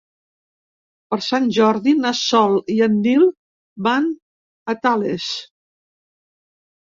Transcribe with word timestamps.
Per 1.13 1.17
Sant 1.25 1.43
Jordi 1.57 1.91
na 2.05 2.13
Sol 2.19 2.55
i 2.75 2.79
en 2.85 2.95
Nil 3.03 3.27
van 3.89 4.07
a 4.73 4.77
Tales. 4.87 5.27